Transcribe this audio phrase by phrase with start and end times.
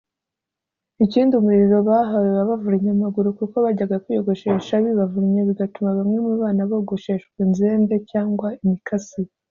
[1.05, 7.95] Ikindi umuriro bahawe wabavunnye amaguru kuko bajyaga kwiyogoshesha bibavunnye bigatuma bamwe mu bana bogoshejwa inzembe
[8.11, 9.21] cyangwa imikasi